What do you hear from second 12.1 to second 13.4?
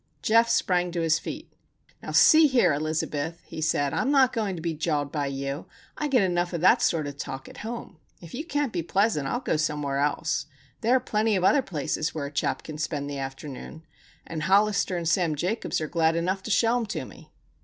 where a chap can spend the